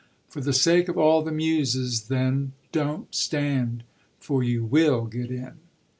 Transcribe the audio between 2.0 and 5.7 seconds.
then don't stand. For you will get in."